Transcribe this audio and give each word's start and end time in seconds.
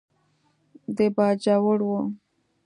د 0.95 0.97
باجوړ 1.15 1.79
و. 1.87 1.91